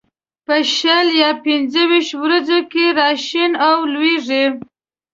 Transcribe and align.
په 0.45 0.55
شل 0.75 1.07
یا 1.23 1.31
پنځه 1.45 1.81
ويشتو 1.89 2.17
ورځو 2.23 2.59
کې 2.71 2.85
را 2.97 3.09
شین 3.27 3.51
او 3.67 3.77
لوېږي. 3.93 4.43